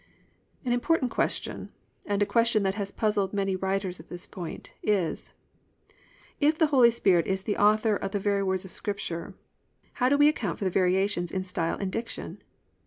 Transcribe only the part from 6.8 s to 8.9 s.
Spirit is the author of the very words of